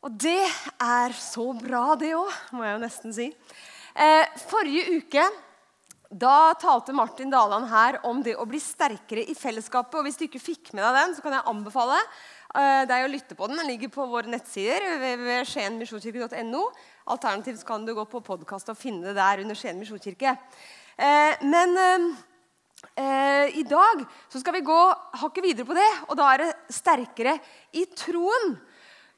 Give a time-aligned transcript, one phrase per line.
[0.00, 0.40] Og det
[0.80, 3.26] er så bra, det òg, må jeg jo nesten si.
[3.92, 5.24] Eh, forrige uke
[6.10, 9.98] da talte Martin Daland her om det å bli sterkere i fellesskapet.
[9.98, 13.10] og Hvis du ikke fikk med deg den, så kan jeg anbefale eh, deg å
[13.12, 13.60] lytte på den.
[13.60, 16.64] Den ligger på våre nettsider ved skienmisjonskirke.no.
[17.12, 20.32] Alternativt kan du gå på podkast og finne det der under Skien misjonskirke.
[20.96, 21.76] Eh, men
[23.52, 24.00] i dag
[24.32, 24.76] så skal vi gå
[25.20, 27.34] hakket videre på det, og da er det sterkere
[27.76, 28.54] i troen.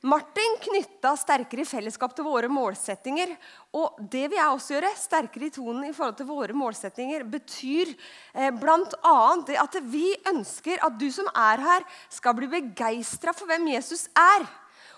[0.02, 3.36] Martin knytta sterkere fellesskap til våre målsettinger.
[3.78, 4.90] Og det vil jeg også gjøre.
[4.98, 7.92] Sterkere i tonen i forhold til våre målsettinger betyr
[8.34, 9.18] eh, bl.a.
[9.46, 14.08] det at vi ønsker at du som er her, skal bli begeistra for hvem Jesus
[14.18, 14.48] er.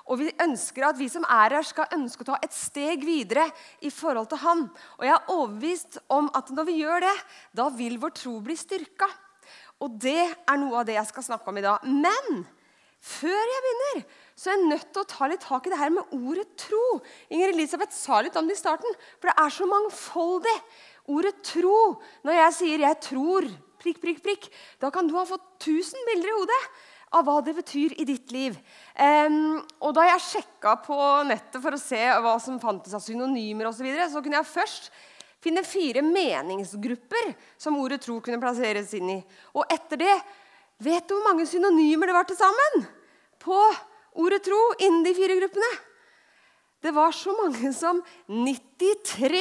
[0.09, 3.45] Og vi ønsker at vi som er her, skal ønske å ta et steg videre
[3.85, 4.67] i forhold til han.
[4.97, 7.15] Og jeg er overbevist om at når vi gjør det,
[7.53, 9.13] da vil vår tro bli styrka.
[9.85, 11.85] Og det er noe av det jeg skal snakke om i dag.
[11.85, 12.45] Men
[13.05, 15.93] før jeg begynner, så er jeg nødt til å ta litt tak i det her
[15.95, 16.83] med ordet tro.
[17.31, 20.57] Inger Elisabeth sa litt om det i starten, for det er så mangfoldig.
[21.15, 22.01] Ordet tro.
[22.27, 26.29] Når jeg sier 'jeg tror', prikk, prikk, prikk, da kan du ha fått tusen bilder
[26.29, 26.63] i hodet
[27.15, 28.57] av hva det betyr i ditt liv.
[28.99, 33.69] Um, og da jeg sjekka på nettet for å se hva som fantes av synonymer
[33.71, 34.91] osv., så, videre, så kunne jeg først
[35.45, 39.21] finne fire meningsgrupper som ordet tro kunne plasseres inn i.
[39.55, 40.17] Og etter det
[40.83, 42.81] Vet du hvor mange synonymer det var til sammen
[43.39, 43.59] på
[44.15, 45.71] ordet tro innen de fire gruppene?
[46.85, 49.41] Det var så mange som 93.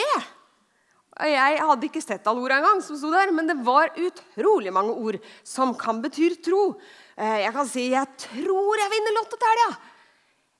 [1.28, 4.96] Jeg hadde ikke sett alle ordene engang, som sto der, men det var utrolig mange
[4.96, 6.74] ord som kan bety tro.
[7.18, 9.78] Eh, jeg kan si 'Jeg tror jeg vinner Lotto til helga'.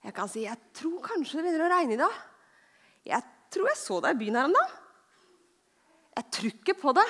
[0.04, 2.22] Jeg kan si 'Jeg tror kanskje det begynner å regne i dag'.
[3.06, 4.70] Jeg tror jeg så deg i byen her en dag.
[6.16, 7.10] Jeg tror ikke på det.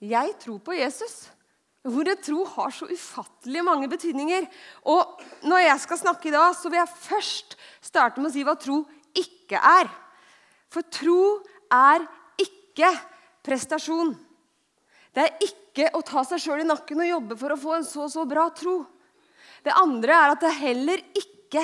[0.00, 1.30] Jeg tror på Jesus.
[1.84, 4.46] Ordet tro har så ufattelig mange betydninger.
[4.88, 8.44] Og når jeg skal snakke i dag, så vil jeg først starte med å si
[8.46, 8.80] hva tro
[9.12, 9.90] ikke er.
[10.72, 12.06] For tro er
[12.40, 12.88] ikke
[13.44, 14.14] prestasjon.
[15.14, 17.86] Det er ikke å ta seg sjøl i nakken og jobbe for å få en
[17.86, 18.80] så så bra tro.
[19.64, 21.62] Det andre er at det er heller ikke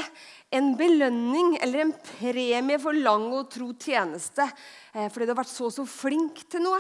[0.55, 5.51] en belønning eller en premie for lang og tro tjeneste eh, fordi du har vært
[5.51, 6.79] så så flink til noe.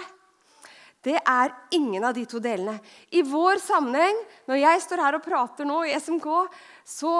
[1.00, 2.76] Det er ingen av de to delene.
[3.16, 4.18] I vår sammenheng,
[4.48, 6.28] når jeg står her og prater nå i SMK,
[6.84, 7.14] så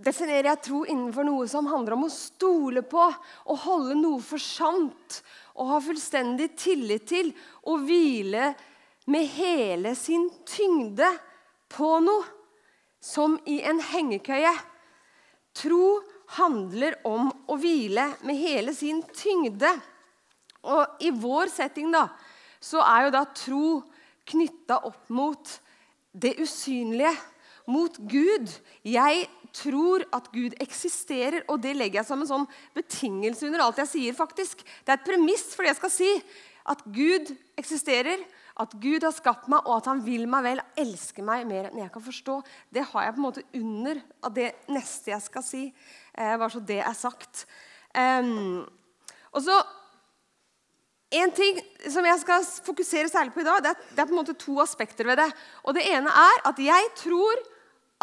[0.00, 4.40] definerer jeg tro innenfor noe som handler om å stole på, å holde noe for
[4.40, 5.20] sant,
[5.58, 7.32] å ha fullstendig tillit til
[7.68, 8.52] å hvile
[9.10, 11.10] med hele sin tyngde
[11.72, 12.34] på noe,
[12.98, 14.50] som i en hengekøye.
[15.54, 16.00] Tro
[16.38, 19.70] handler om å hvile med hele sin tyngde.
[20.66, 22.08] Og i vår setting, da,
[22.60, 23.64] så er jo da tro
[24.28, 25.54] knytta opp mot
[26.12, 27.12] det usynlige,
[27.68, 28.50] mot Gud.
[28.86, 32.46] Jeg tror at Gud eksisterer, og det legger jeg som en sånn
[32.76, 34.16] betingelse under alt jeg sier.
[34.16, 34.64] faktisk.
[34.84, 36.10] Det er et premiss for det jeg skal si.
[36.68, 38.20] At Gud eksisterer,
[38.58, 41.80] at Gud har skapt meg, og at han vil meg vel, elsker meg mer enn
[41.80, 42.40] jeg kan forstå.
[42.74, 45.64] Det har jeg på en måte under av det neste jeg skal si.
[46.12, 47.46] Eh, bare så det er sagt.
[47.94, 48.66] Um,
[49.32, 49.54] og så
[51.08, 54.12] en ting som jeg skal fokusere særlig på i dag, det er, det er, på
[54.12, 55.28] en måte to aspekter ved det.
[55.64, 57.44] Og Det ene er at jeg tror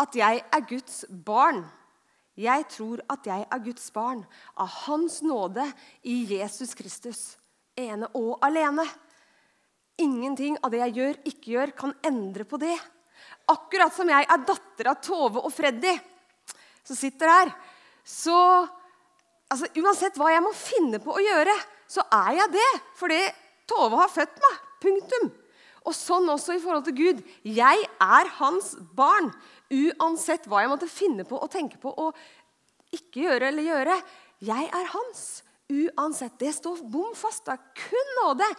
[0.01, 1.61] at jeg er Guds barn.
[2.35, 4.25] Jeg tror at jeg er Guds barn
[4.59, 5.63] av Hans nåde
[6.03, 7.37] i Jesus Kristus.
[7.77, 8.83] Ene og alene.
[10.01, 12.75] Ingenting av det jeg gjør, ikke gjør, kan endre på det.
[13.47, 15.93] Akkurat som jeg er datter av Tove og Freddy,
[16.83, 17.53] som sitter her,
[18.03, 18.35] så
[19.47, 21.55] altså, Uansett hva jeg må finne på å gjøre,
[21.91, 22.69] så er jeg det.
[22.99, 23.19] Fordi
[23.69, 24.61] Tove har født meg.
[24.85, 25.31] Punktum.
[25.85, 27.23] Og sånn også i forhold til Gud.
[27.45, 29.31] Jeg er hans barn.
[29.73, 32.17] Uansett hva jeg måtte finne på og tenke på og
[32.95, 33.99] ikke gjøre eller gjøre.
[34.45, 35.25] Jeg er hans.
[35.69, 36.37] Uansett.
[36.41, 37.45] Det står bom fast.
[37.45, 38.49] Det er kun nåde.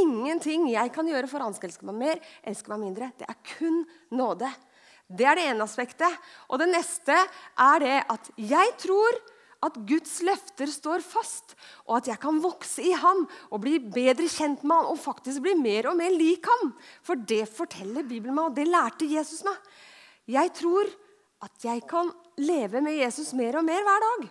[0.00, 3.10] Ingenting jeg kan gjøre for han skal elske meg mer, elske meg mindre.
[3.18, 3.82] Det er kun
[4.14, 4.50] nåde.
[5.10, 6.30] Det er det ene aspektet.
[6.48, 9.18] Og det neste er det at jeg tror
[9.60, 11.52] at Guds løfter står fast,
[11.84, 15.42] og at jeg kan vokse i ham og bli bedre kjent med ham og faktisk
[15.44, 16.72] bli mer og mer lik ham.
[17.04, 19.58] For det forteller Bibelen meg, og det lærte Jesus meg.
[20.30, 20.88] Jeg tror
[21.44, 24.30] at jeg kan leve med Jesus mer og mer hver dag.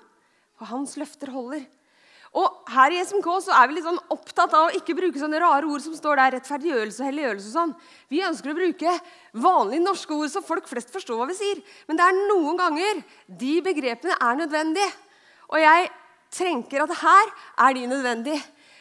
[0.57, 1.67] For hans løfter holder.
[2.37, 5.39] Og Her i SMK så er vi litt sånn opptatt av å ikke bruke sånne
[5.41, 7.71] rare ord som står der, rettferdiggjørelse og helliggjørelse og sånn.
[8.13, 8.93] Vi ønsker å bruke
[9.33, 11.63] vanlige norske ord så folk flest forstår hva vi sier.
[11.89, 13.01] Men det er noen ganger
[13.41, 14.91] de begrepene er nødvendige.
[15.50, 15.90] Og jeg
[16.34, 17.31] tenker at her
[17.66, 18.38] er de nødvendig.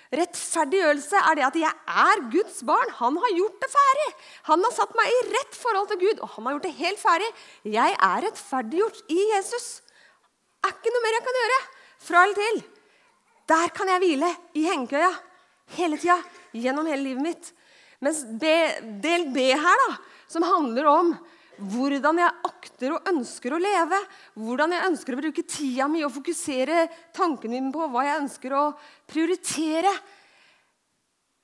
[0.08, 1.72] Rettferdiggjørelse er det at jeg
[2.04, 2.92] er Guds barn.
[3.00, 4.08] Han har gjort det ferdig.
[4.48, 7.02] Han har satt meg i rett forhold til Gud, og han har gjort det helt
[7.02, 7.28] ferdig.
[7.76, 9.68] Jeg er rettferdiggjort i Jesus.
[10.64, 11.60] er ikke noe mer jeg kan gjøre
[12.08, 12.62] fra eller til.
[13.48, 15.12] Der kan jeg hvile i hengekøya
[15.76, 16.18] hele tida,
[16.56, 17.52] gjennom hele livet mitt.
[18.00, 19.96] Mens del B her, da,
[20.30, 21.12] som handler om
[21.58, 23.98] hvordan jeg akter og ønsker å leve,
[24.38, 28.54] hvordan jeg ønsker å bruke tida mi og fokusere tankene mine på hva jeg ønsker
[28.54, 28.64] å
[29.10, 29.92] prioritere,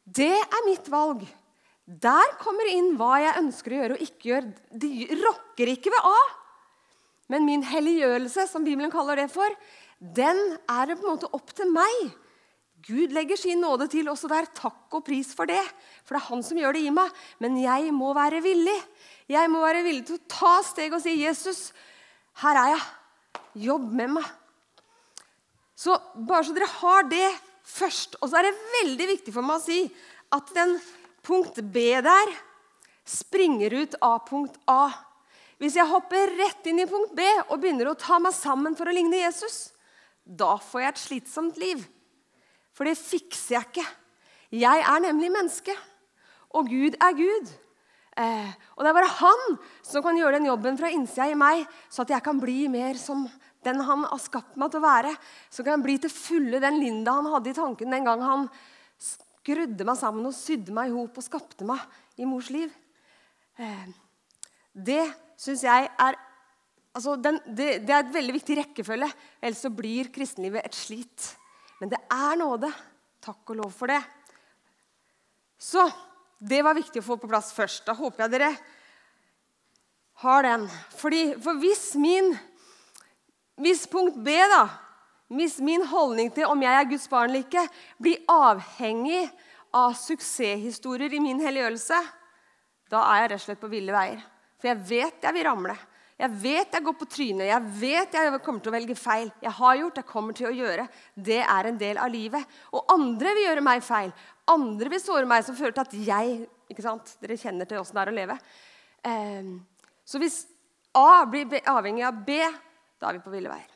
[0.04, 1.24] det er mitt valg.
[1.84, 4.52] Der kommer inn hva jeg ønsker å gjøre og ikke gjøre.
[4.72, 4.90] De
[5.20, 6.18] rokker ikke ved A.
[7.32, 9.52] Men min helliggjørelse, som Bibelen kaller det for,
[9.98, 12.12] den er det på en måte opp til meg.
[12.84, 14.48] Gud legger sin nåde til også der.
[14.52, 15.62] Takk og pris for det.
[16.04, 17.12] For det er han som gjør det i meg.
[17.40, 18.76] Men jeg må være villig.
[19.30, 21.72] Jeg må være villig til å ta steg og si, 'Jesus,
[22.42, 22.84] her er jeg.
[23.68, 24.32] Jobb med meg.'
[25.76, 27.30] Så Bare så dere har det
[27.64, 28.16] først.
[28.20, 29.80] Og så er det veldig viktig for meg å si
[30.32, 30.76] at den
[31.24, 32.36] punkt B der
[33.04, 34.92] springer ut av punkt A.
[35.58, 38.90] Hvis jeg hopper rett inn i punkt B og begynner å ta meg sammen for
[38.90, 39.72] å ligne Jesus,
[40.24, 41.84] da får jeg et slitsomt liv.
[42.74, 43.86] For det fikser jeg ikke.
[44.54, 45.74] Jeg er nemlig menneske,
[46.54, 47.52] og Gud er Gud.
[48.14, 51.64] Eh, og det er bare han som kan gjøre den jobben fra innsida i meg,
[51.90, 53.24] så at jeg kan bli mer som
[53.64, 55.14] den han har skapt meg til å være.
[55.50, 58.46] Så kan jeg bli til fulle den Linda han hadde i tanken den gang han
[59.02, 61.82] skrudde meg sammen og sydde meg i hop og skapte meg
[62.20, 62.70] i mors liv.
[63.58, 63.88] Eh,
[64.74, 65.02] det
[65.40, 66.18] syns jeg er
[66.94, 69.10] altså den, det, det, er et veldig viktig rekkefølge.
[69.42, 71.34] Ellers så blir kristenlivet et slit.
[71.84, 72.70] Men det er nåde.
[73.20, 74.00] Takk og lov for det.
[75.60, 75.84] Så
[76.40, 77.84] det var viktig å få på plass først.
[77.84, 78.48] Da håper jeg dere
[80.24, 80.64] har den.
[80.96, 82.32] Fordi, for hvis min
[83.60, 84.64] hvis punkt B, da,
[85.28, 87.68] hvis min holdning til om jeg er Guds barn eller ikke,
[88.02, 89.28] blir avhengig
[89.76, 92.00] av suksesshistorier i min helliggjørelse,
[92.90, 94.24] da er jeg rett og slett på ville veier.
[94.56, 95.76] For jeg vet jeg vil ramle.
[96.14, 99.32] Jeg vet jeg går på trynet, jeg vet jeg kommer til å velge feil.
[99.42, 100.86] Jeg har gjort, jeg kommer til å gjøre.
[101.14, 102.54] Det er en del av livet.
[102.70, 104.12] Og andre vil gjøre meg feil.
[104.52, 106.36] Andre vil såre meg, som fører til at jeg
[106.70, 107.16] ikke sant?
[107.22, 108.38] Dere kjenner til åssen det er å leve.
[109.10, 109.50] Eh,
[110.06, 110.44] så hvis
[110.94, 112.38] A blir avhengig av B,
[113.02, 113.70] da er vi på ville veier.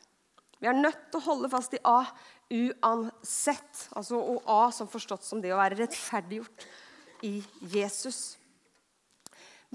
[0.59, 2.01] Vi er nødt til å holde fast i A
[2.49, 3.85] uansett.
[3.99, 6.67] Altså, og A som forstått som det å være rettferdiggjort
[7.27, 7.35] i
[7.75, 8.39] Jesus.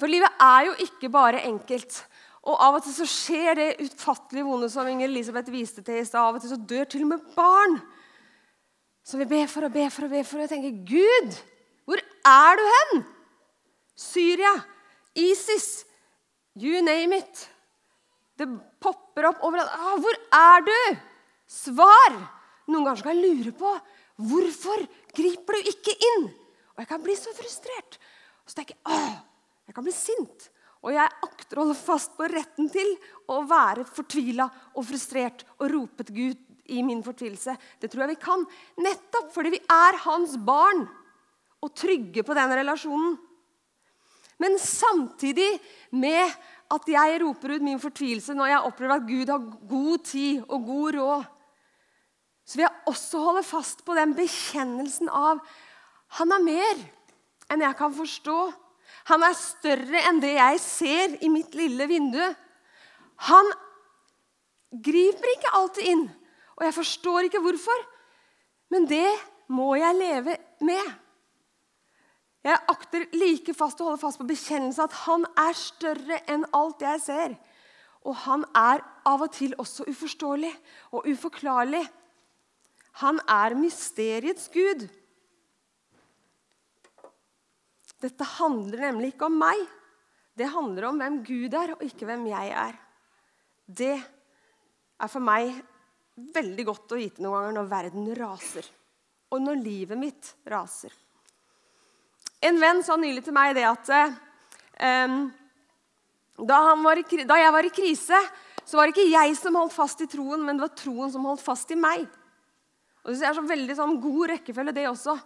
[0.00, 2.00] For livet er jo ikke bare enkelt.
[2.44, 6.04] Og av og til så skjer det utfattelig vonde som Inger Elisabeth viste til i
[6.04, 6.20] stad.
[6.20, 7.78] Av og til så dør til og med barn.
[9.04, 11.40] Så vi ber for og ber for og ber for og tenker Gud,
[11.88, 13.02] hvor er du hen?
[13.96, 14.52] Syria,
[15.14, 15.84] ISIS,
[16.56, 17.48] you name it.
[18.36, 18.48] Det
[18.82, 19.70] popper opp overalt.
[19.76, 20.78] Ah, hvor er du?
[21.46, 22.16] Svar!
[22.66, 23.74] Noen ganger skal jeg lure på
[24.24, 24.82] hvorfor
[25.14, 26.26] griper du ikke inn?
[26.74, 27.98] Og jeg kan bli så frustrert.
[28.44, 29.20] Og så tenker jeg, ah,
[29.68, 30.48] jeg kan bli sint.
[30.84, 32.90] Og jeg akter å holde fast på retten til
[33.32, 36.42] å være fortvila og frustrert og rope til Gud
[36.74, 37.56] i min fortvilelse.
[37.80, 38.44] Det tror jeg vi kan,
[38.84, 40.84] nettopp fordi vi er hans barn
[41.64, 43.16] og trygge på den relasjonen.
[44.42, 45.48] Men samtidig
[45.94, 46.32] med
[46.74, 50.66] at jeg roper ut min fortvilelse når jeg opplever at Gud har god tid og
[50.68, 51.30] god råd,
[52.44, 55.40] så vil jeg også holde fast på den bekjennelsen av
[56.18, 56.82] han er mer
[57.50, 58.36] enn jeg kan forstå.
[59.10, 62.22] Han er større enn det jeg ser i mitt lille vindu.
[63.28, 63.50] Han
[64.84, 66.04] griper ikke alltid inn,
[66.56, 67.84] og jeg forstår ikke hvorfor.
[68.72, 69.08] Men det
[69.52, 70.92] må jeg leve med.
[72.44, 76.82] Jeg akter like fast å holde fast på bekjennelsen at han er større enn alt
[76.84, 77.36] jeg ser.
[78.04, 80.52] Og han er av og til også uforståelig
[80.92, 81.84] og uforklarlig.
[83.00, 84.84] Han er mysteriets gud.
[88.04, 89.60] Dette handler nemlig ikke om meg.
[90.36, 92.74] Det handler om hvem Gud er, og ikke hvem jeg er.
[93.64, 95.54] Det er for meg
[96.34, 98.66] veldig godt å vite noen ganger når verden raser,
[99.32, 100.92] og når livet mitt raser.
[102.44, 105.14] En venn sa nylig til meg det at eh,
[106.34, 108.20] da, i, da, jeg var i krise,
[108.64, 111.24] så var det ikke jeg som holdt fast i troen, men det var troen som
[111.28, 112.04] holdt fast i meg.
[113.04, 115.16] Og Det er så veldig sånn god rekkefølge, det også.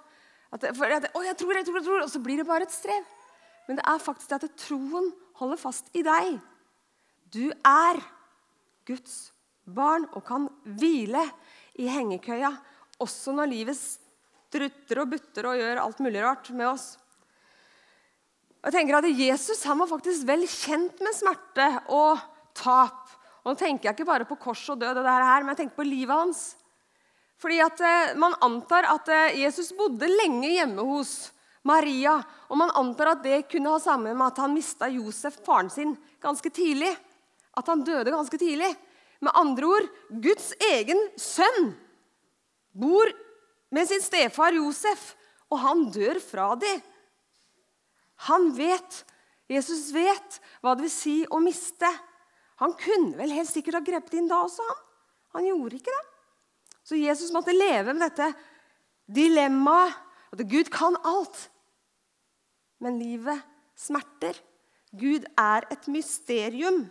[0.55, 2.65] At, for at, å, jeg tror, jeg tror, jeg tror, Og så blir det bare
[2.69, 3.09] et strev.
[3.69, 6.39] Men det er faktisk det at troen holder fast i deg.
[7.29, 8.01] Du er
[8.89, 9.29] Guds
[9.69, 11.27] barn og kan hvile
[11.79, 12.55] i hengekøya
[13.05, 16.95] også når livet strutter og butter og gjør alt mulig rart med oss.
[18.65, 22.19] Jeg tenker at Jesus han var faktisk vel kjent med smerte og
[22.59, 23.05] tap.
[23.45, 25.63] Og Nå tenker jeg ikke bare på kors og død, og det her, men jeg
[25.63, 26.43] tenker på livet hans.
[27.39, 31.31] Fordi at eh, Man antar at eh, Jesus bodde lenge hjemme hos
[31.67, 32.19] Maria.
[32.49, 35.95] Og man antar at det kunne ha sammen med at han mista Josef, faren sin,
[36.23, 36.91] ganske tidlig.
[37.59, 38.73] At han døde ganske tidlig.
[39.21, 39.89] Med andre ord
[40.23, 41.73] Guds egen sønn
[42.79, 43.11] bor
[43.75, 45.15] med sin stefar Josef,
[45.51, 46.83] og han dør fra dem.
[48.29, 49.03] Han vet,
[49.51, 51.89] Jesus vet hva det vil si å miste.
[52.63, 54.85] Han kunne vel helt sikkert ha grepet inn da også, han.
[55.39, 56.07] Han gjorde ikke det.
[56.89, 58.31] Så Jesus måtte leve med dette
[59.13, 59.97] dilemmaet
[60.33, 61.49] at Gud kan alt.
[62.81, 63.43] Men livet
[63.77, 64.37] smerter.
[64.97, 66.87] Gud er et mysterium.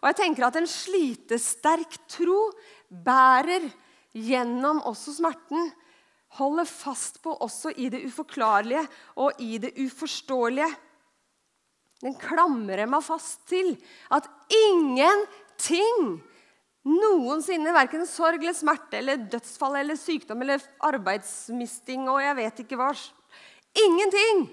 [0.00, 2.50] Og jeg tenker at En slitesterk tro
[2.90, 3.68] bærer
[4.16, 5.70] gjennom også smerten.
[6.40, 8.82] Holder fast på også i det uforklarlige
[9.16, 10.70] og i det uforståelige.
[12.00, 13.74] Den klamrer meg fast til
[14.10, 16.20] at ingenting
[16.88, 22.80] noensinne, verken sorg eller smerte eller dødsfall eller sykdom eller arbeidsmisting og jeg vet ikke
[22.80, 22.92] hva
[23.80, 24.48] Ingenting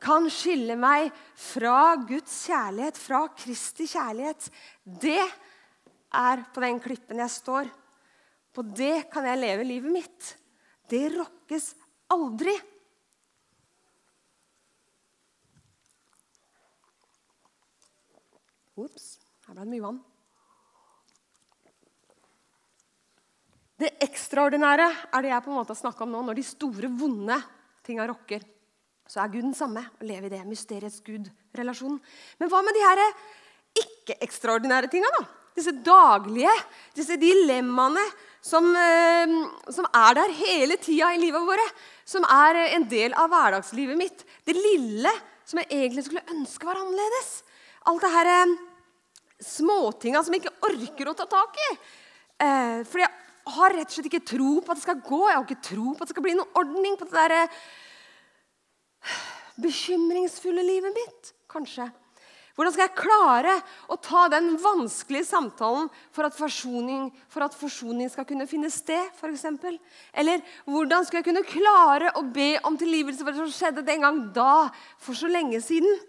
[0.00, 4.46] kan skille meg fra Guds kjærlighet, fra Kristi kjærlighet.
[4.84, 7.68] Det er på den klippen jeg står.
[8.56, 10.30] På det kan jeg leve livet mitt.
[10.88, 11.74] Det rokkes
[12.10, 12.56] aldri.
[18.80, 20.00] Ops, her ble det mye vann.
[23.80, 26.22] Det ekstraordinære er det jeg på en måte har snakka om nå.
[26.26, 27.36] Når de store, vonde
[27.86, 28.42] tinga rokker,
[29.08, 29.86] så er Gud den samme.
[29.96, 32.00] og lever i det mysteriets Gud-relasjonen.
[32.38, 33.00] Men hva med de her
[33.80, 35.08] ikke-ekstraordinære tinga?
[35.16, 35.24] da?
[35.56, 36.52] Disse daglige,
[36.94, 38.04] disse dilemmaene
[38.44, 39.32] som, eh,
[39.72, 41.66] som er der hele tida i livet våre.
[42.04, 44.24] Som er en del av hverdagslivet mitt.
[44.44, 45.10] Det lille
[45.44, 47.42] som jeg egentlig skulle ønske var annerledes.
[47.86, 48.56] Alt det her eh,
[49.40, 51.70] småtinga som jeg ikke orker å ta tak i.
[52.40, 55.22] Eh, fordi jeg har rett og slett ikke tro på at det skal gå.
[55.28, 57.56] Jeg har ikke tro på at det skal bli noen ordning på det der eh,
[59.60, 61.88] bekymringsfulle livet mitt, kanskje.
[62.60, 63.52] Hvordan skal jeg klare
[63.88, 69.08] å ta den vanskelige samtalen for at forsoning, for at forsoning skal kunne finne sted?
[69.24, 69.78] Eksempel?
[70.12, 74.04] Eller hvordan skal jeg kunne klare å be om tilgivelse for det som skjedde den
[74.04, 74.68] gang da,
[75.00, 76.02] for så lenge siden?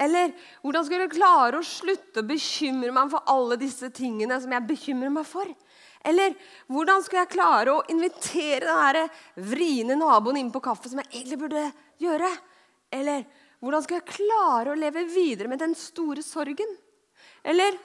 [0.00, 0.30] Eller
[0.62, 4.68] hvordan skal jeg klare å slutte å bekymre meg for alle disse tingene som jeg
[4.70, 5.50] bekymrer meg for?
[6.08, 6.34] Eller
[6.72, 9.10] hvordan skal jeg klare å invitere den
[9.50, 11.64] vriene naboen inn på kaffe, som jeg egentlig burde
[12.00, 12.30] gjøre?
[12.94, 13.26] Eller
[13.60, 16.70] hvordan skal jeg klare å leve videre med den store sorgen?
[17.44, 17.76] Eller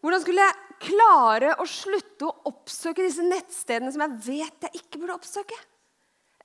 [0.00, 5.02] hvordan skulle jeg klare å slutte å oppsøke disse nettstedene som jeg vet jeg ikke
[5.02, 5.58] burde oppsøke?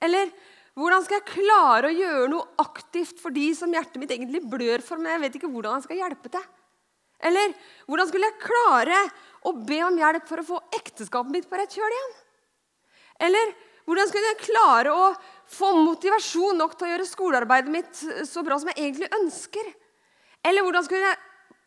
[0.04, 0.30] Eller
[0.76, 4.84] hvordan skal jeg klare å gjøre noe aktivt for de som hjertet mitt egentlig blør
[4.84, 6.44] for, men jeg vet ikke hvordan jeg skal hjelpe til?
[7.24, 7.54] Eller
[7.86, 8.98] hvordan skulle jeg klare
[9.46, 12.12] å be om hjelp for å få ekteskapet mitt på rett kjøl igjen?
[13.26, 13.54] Eller
[13.86, 15.06] hvordan skulle jeg klare å
[15.50, 19.70] få motivasjon nok til å gjøre skolearbeidet mitt så bra som jeg egentlig ønsker?
[20.46, 21.22] Eller hvordan skulle jeg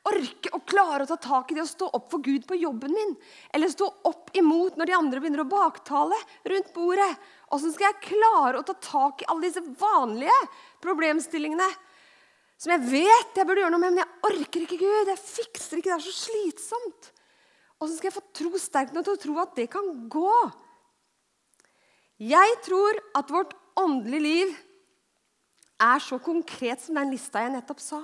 [0.09, 2.93] orke å klare å ta tak i det å stå opp for Gud på jobben
[2.95, 3.15] min?
[3.55, 6.17] Eller stå opp imot når de andre begynner å baktale
[6.51, 7.09] rundt bordet?
[7.55, 10.35] Åssen skal jeg klare å ta tak i alle disse vanlige
[10.83, 11.67] problemstillingene
[12.59, 15.11] som jeg vet jeg burde gjøre noe med, men jeg orker ikke Gud.
[15.13, 17.11] Jeg fikser ikke, det er så slitsomt.
[17.79, 20.33] Så skal jeg få tro sterkt nok til å tro at det kan gå.
[22.19, 24.55] Jeg tror at vårt åndelige liv
[25.79, 28.01] er så konkret som den lista jeg nettopp sa.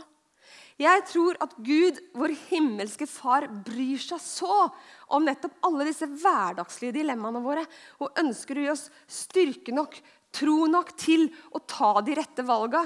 [0.79, 4.69] Jeg tror at Gud, vår himmelske Far, bryr seg så
[5.15, 7.63] om nettopp alle disse hverdagslige dilemmaene våre
[8.03, 9.95] og ønsker å gi oss styrke nok,
[10.35, 12.85] tro nok til å ta de rette valga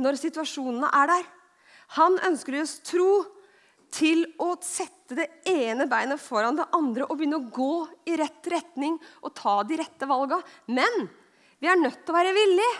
[0.00, 1.28] når situasjonene er der.
[1.98, 3.22] Han ønsker oss tro
[3.90, 7.74] til å sette det ene beinet foran det andre og begynne å gå
[8.10, 10.38] i rett retning og ta de rette valga.
[10.70, 11.08] Men
[11.60, 12.76] vi er nødt til å være villige.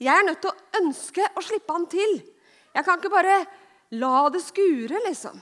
[0.00, 2.20] Jeg er nødt til å ønske å slippe han til.
[2.72, 3.40] Jeg kan ikke bare
[3.98, 5.34] la det skure, liksom.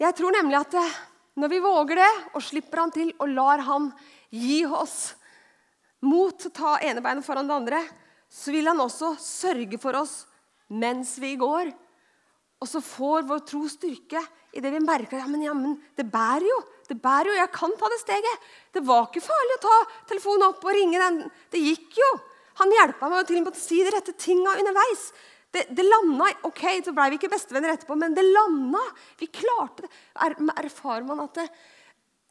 [0.00, 0.96] Jeg tror nemlig at eh,
[1.38, 3.92] når vi våger det og slipper han til og lar han
[4.34, 5.14] gi oss
[6.04, 7.80] mot å ta ene beinet foran det andre,
[8.30, 10.24] så vil han også sørge for oss
[10.74, 11.70] mens vi går.
[12.62, 14.22] Og så får vår tro styrke
[14.54, 16.60] i det vi merker ja, men, ja, men det bærer jo.
[16.88, 18.48] Det bærer jo, Jeg kan ta det steget.
[18.72, 19.76] Det var ikke farlig å ta
[20.10, 21.20] telefonen opp og ringe den.
[21.52, 22.10] Det gikk jo.
[22.60, 25.08] Han hjelpa meg til å si de rette tinga underveis.
[25.54, 26.30] Det, det landa.
[26.48, 28.82] Ok, så blei vi ikke bestevenner etterpå, men det landa.
[29.20, 29.90] Vi klarte det.
[30.26, 31.48] Er, erfarer man at det,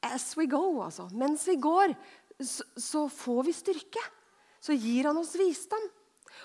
[0.04, 1.94] as we go, altså, mens vi går,
[2.40, 4.04] så, får vi styrke.
[4.64, 5.90] Så gir han oss visdom.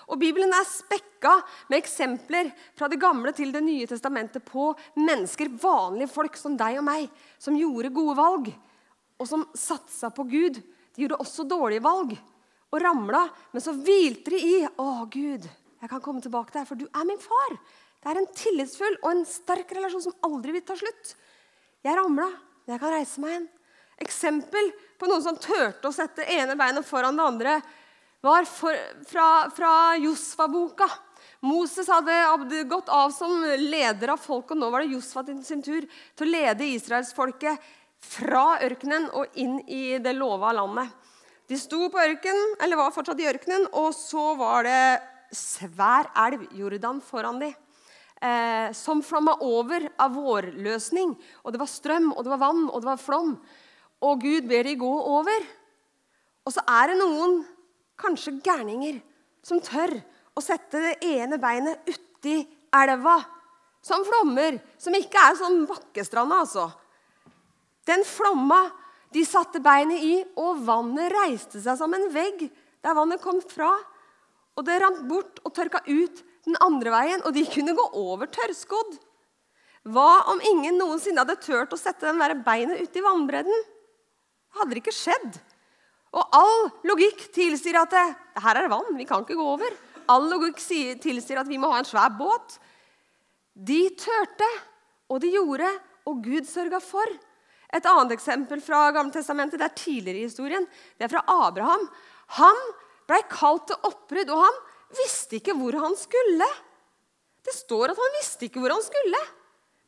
[0.09, 1.35] Og Bibelen er spekka
[1.69, 6.79] med eksempler fra Det gamle til Det nye testamentet på mennesker, vanlige folk som deg
[6.81, 7.07] og meg,
[7.41, 8.51] som gjorde gode valg,
[9.19, 10.59] og som satsa på Gud.
[10.95, 12.15] De gjorde også dårlige valg
[12.69, 15.47] og ramla, men så hvilte de i Å, Gud,
[15.79, 17.55] jeg kan komme tilbake til deg, for du er min far.
[17.99, 21.15] Det er en tillitsfull og en sterk relasjon som aldri vil ta slutt.
[21.83, 22.27] Jeg ramla,
[22.65, 23.47] men jeg kan reise meg igjen.
[23.99, 24.69] Eksempel
[24.99, 27.59] på noen som turte å sette ene beinet foran det andre,
[28.21, 28.75] var for,
[29.07, 30.89] fra, fra Josfa-boka.
[31.47, 35.85] Moses hadde gått av som leder av folket, og nå var det Josfa sin tur
[35.87, 37.69] til å lede israelsfolket
[38.03, 40.91] fra ørkenen og inn i det lova landet.
[41.49, 44.83] De sto på ørkenen, eller var fortsatt i ørkenen, og så var det
[45.35, 47.55] svær elv, Jordan, foran dem.
[48.19, 51.13] Eh, som flomma over av vårløsning.
[51.43, 53.37] Og det var strøm, og det var vann, og det var flom.
[54.05, 55.47] Og Gud ber de gå over.
[56.47, 57.41] Og så er det noen,
[57.99, 59.01] kanskje gærninger,
[59.43, 59.97] som tør
[60.37, 62.41] å sette det ene beinet uti
[62.75, 63.17] elva.
[63.83, 64.59] Som flommer.
[64.79, 66.69] Som ikke er sånn bakkestranda, altså.
[67.87, 68.63] Den flomma
[69.15, 72.45] de satte beinet i, og vannet reiste seg som en vegg
[72.83, 73.71] der vannet kom fra.
[74.59, 78.29] Og det rant bort og tørka ut den andre veien, og de kunne gå over
[78.31, 78.97] tørrskodd.
[79.89, 83.67] Hva om ingen noensinne hadde turt å sette den der beinet uti vannbredden?
[84.49, 85.37] Det hadde ikke skjedd.
[86.09, 88.05] Og all logikk tilsier at det,
[88.41, 89.75] her er det vann, vi kan ikke gå over.
[90.09, 90.57] All logikk
[91.03, 92.57] tilsier at vi må ha en svær båt.
[93.53, 94.47] De turte,
[95.09, 95.69] og de gjorde,
[96.09, 97.05] og Gud sørga for.
[97.69, 100.65] Et annet eksempel fra Gamle Testamentet, det er tidligere i historien.
[100.97, 101.85] Det er fra Abraham.
[102.39, 102.63] Han
[103.09, 104.59] blei kalt til oppbrudd, og han
[104.97, 106.47] visste ikke hvor han skulle.
[107.45, 109.21] Det står at han visste ikke hvor han skulle,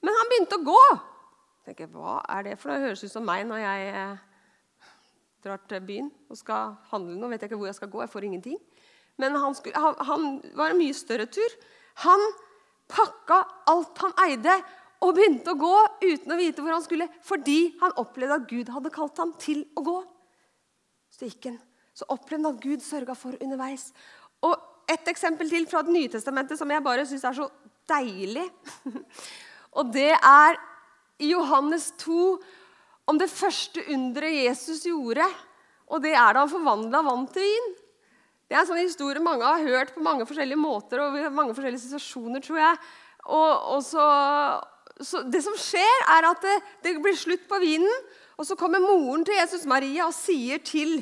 [0.06, 0.84] men han begynte å gå.
[1.62, 2.78] Jeg tenker, Hva er det for noe?
[2.78, 4.22] Det høres ut som meg når jeg eh,
[5.44, 7.32] drar til byen og skal handle noe.
[7.32, 8.60] vet jeg ikke hvor jeg skal gå, jeg får ingenting.
[9.22, 11.58] Men han, skulle, han, han var en mye større tur.
[12.06, 12.24] Han
[12.92, 14.56] pakka alt han eide,
[15.02, 18.70] og begynte å gå uten å vite hvor han skulle, fordi han opplevde at Gud
[18.70, 19.96] hadde kalt ham til å gå.
[21.10, 21.58] Så gikk han.
[21.98, 23.90] Så opplevde han at Gud sørga for underveis.
[24.46, 27.46] Og Et eksempel til fra Det nye testamentet som jeg bare syns er så
[27.88, 28.44] deilig.
[29.80, 30.58] Og det er
[31.22, 32.18] i Johannes 2
[33.12, 35.28] om det første underet Jesus gjorde.
[35.92, 37.72] Og det er da han forvandla vann til vin.
[38.48, 41.56] Det er en sånn historie mange har hørt på mange forskjellige måter og i mange
[41.56, 42.80] forskjellige situasjoner, tror jeg.
[43.32, 44.06] Og, og så,
[45.00, 48.10] så det som skjer, er at det, det, blir slutt på vinen.
[48.40, 51.00] Og så kommer moren til Jesus Maria og sier til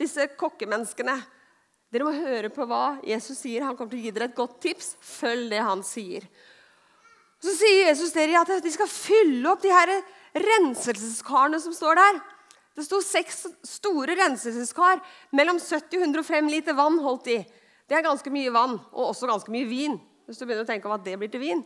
[0.00, 1.20] disse kokkemenneskene
[1.94, 3.62] Dere må høre på hva Jesus sier.
[3.62, 4.96] Han kommer til å gi dere et godt tips.
[4.98, 6.24] Følg det han sier.
[7.38, 9.92] Så sier Jesus dere at de skal fylle opp de her
[10.34, 12.22] renselseskarene som står der.
[12.74, 15.02] Det sto seks store renselseskar.
[15.36, 17.38] Mellom 70 og 105 liter vann holdt de.
[17.86, 19.96] Det er ganske mye vann, og også ganske mye vin.
[20.26, 21.62] Hvis du begynner å tenke om at det blir til vin.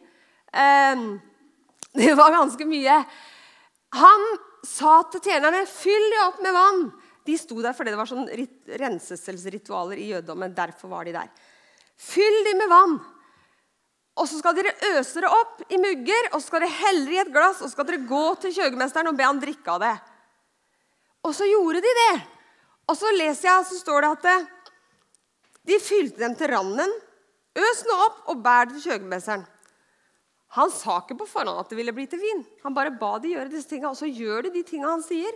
[0.52, 1.10] Ehm,
[2.00, 3.00] det var ganske mye.
[3.96, 4.26] Han
[4.66, 6.88] sa til tjenerne, 'Fyll det opp med vann.'
[7.28, 8.28] De sto der fordi det var sånn
[8.80, 10.54] renselsesritualer i jødedommen.
[10.56, 11.28] Derfor var de der.
[12.00, 12.94] Fyll de med vann.
[14.18, 17.20] Og så skal dere øse det opp i mugger, og så skal dere helle i
[17.22, 19.94] et glass, og så skal dere gå til kjøkkenmesteren og be han drikke av det.
[21.28, 22.14] Og så gjorde de det.
[22.88, 24.48] Og så leser jeg, så står det at
[25.68, 26.96] de fylte dem til randen.
[27.58, 29.46] Øs nå opp og bær det til kjøkkenmesteren.
[30.56, 32.40] Han sa ikke på forhånd at det ville bli til vin.
[32.64, 35.34] Han bare ba de gjøre disse tingene, og så gjør de de tingene han sier.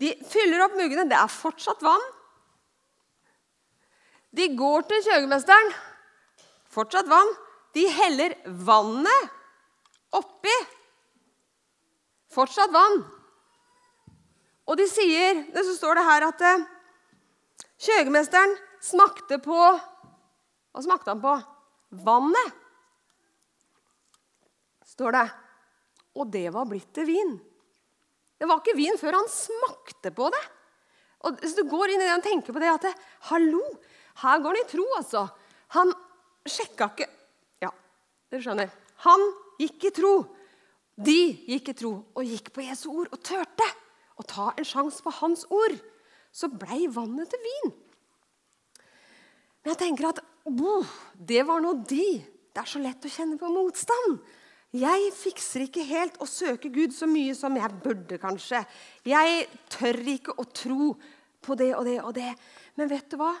[0.00, 1.04] De fyller opp muggene.
[1.08, 2.06] Det er fortsatt vann.
[4.36, 5.74] De går til kjøkkenmesteren.
[6.72, 7.36] Fortsatt vann.
[7.76, 9.32] De heller vannet
[10.16, 10.54] oppi.
[12.32, 13.02] Fortsatt vann.
[14.66, 16.64] Og de sier, så står det her at eh,
[17.86, 21.34] kjøkkenmesteren smakte på Hva smakte han på?
[22.06, 22.56] Vannet
[24.88, 25.26] står det.
[26.16, 27.36] Og det var blitt til vin.
[28.36, 30.42] Det var ikke vin før han smakte på det.
[31.28, 32.88] Og Hvis du går inn i det og tenker på det at
[33.28, 33.62] Hallo,
[34.24, 35.26] her går han i tro, altså.
[35.76, 35.92] Han
[36.48, 37.10] sjekka ikke
[38.30, 38.70] dere skjønner.
[39.06, 39.24] Han
[39.60, 40.14] gikk i tro.
[40.96, 41.18] De
[41.50, 43.66] gikk i tro og gikk på Jesu ord og turte
[44.16, 45.76] å ta en sjanse på hans ord.
[46.32, 47.74] Så blei vannet til vin.
[49.62, 52.08] Men jeg tenker at oh, det var nå de.
[52.52, 54.20] Det er så lett å kjenne på motstand.
[54.76, 58.60] Jeg fikser ikke helt å søke Gud så mye som jeg burde, kanskje.
[59.06, 60.90] Jeg tør ikke å tro
[61.44, 62.32] på det og det og det.
[62.76, 63.32] Men vet du hva?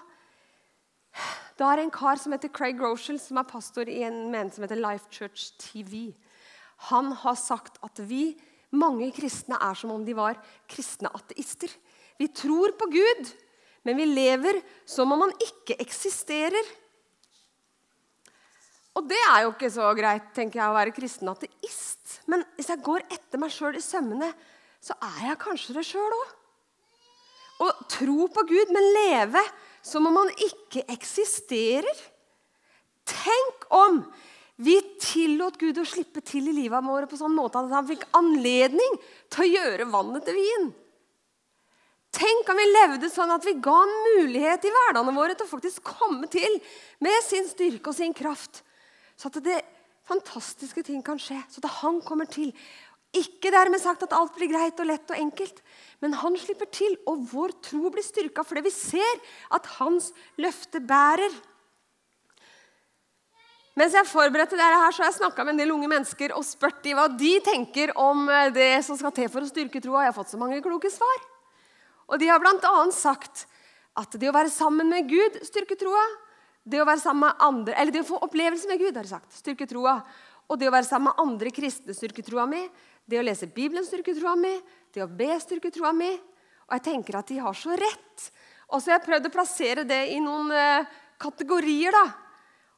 [1.56, 4.58] Da er det en kar som heter Craig Rochelle, som er pastor i en menighet
[4.58, 6.10] som heter Life Church TV.
[6.90, 8.34] Han har sagt at vi,
[8.76, 10.36] mange kristne, er som om de var
[10.68, 11.72] kristne ateister.
[12.20, 13.30] Vi tror på Gud,
[13.88, 16.74] men vi lever som om han ikke eksisterer.
[18.96, 22.18] Og det er jo ikke så greit tenker jeg, å være kristen ateist.
[22.28, 24.30] Men hvis jeg går etter meg sjøl i sømmene,
[24.80, 26.34] så er jeg kanskje det sjøl òg.
[27.64, 29.40] Å tro på Gud, men leve
[29.86, 32.06] som om han ikke eksisterer.
[33.06, 34.02] Tenk om
[34.56, 38.06] Vi tillot Gud å slippe til i livet vårt på sånn måte at han fikk
[38.16, 38.94] anledning
[39.28, 40.70] til å gjøre vannet til vin.
[42.16, 45.50] Tenk om vi levde sånn at vi ga en mulighet i hverdagene våre til å
[45.50, 46.56] faktisk komme til
[47.04, 48.62] med sin styrke og sin kraft.
[49.12, 49.60] Så at det
[50.08, 51.36] fantastiske ting kan skje.
[51.52, 52.54] Så at han kommer til.
[53.14, 55.60] Ikke dermed sagt at alt blir greit og lett og enkelt,
[56.02, 59.20] men han slipper til, og vår tro blir styrka fordi vi ser
[59.56, 61.32] at hans løfte bærer.
[63.76, 66.46] Mens jeg forberedte dette, her, så har jeg snakka med en del unge mennesker og
[66.48, 70.06] spurt de hva de tenker om eh, det som skal til for å styrke troa.
[70.06, 71.26] Jeg har fått så mange kloke svar.
[72.08, 72.72] Og de har bl.a.
[72.96, 73.44] sagt
[74.00, 76.06] at det å være sammen med Gud styrker troa.
[76.64, 79.12] Det å være sammen med andre, eller det å få opplevelse med Gud, har de
[79.12, 80.00] sagt, styrker troa.
[80.48, 82.64] Og det å være sammen med andre kristne styrker troa mi.
[83.06, 84.50] Det å lese Bibelen styrker troa mi.
[84.90, 86.10] Det å be styrker troa mi.
[86.66, 88.24] Og jeg tenker at de har så rett.
[88.74, 91.94] Og så har jeg prøvd å plassere det i noen uh, kategorier.
[91.94, 92.06] da.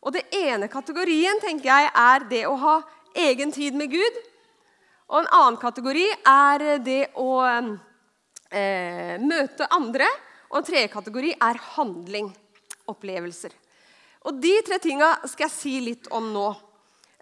[0.04, 2.76] Og det ene kategorien tenker jeg er det å ha
[3.16, 4.20] egen tid med Gud.
[5.08, 10.06] Og en annen kategori er det å eh, møte andre.
[10.52, 12.28] Og en tredje kategori er handling.
[12.88, 13.56] Opplevelser.
[14.28, 16.48] Og De tre tinga skal jeg si litt om nå.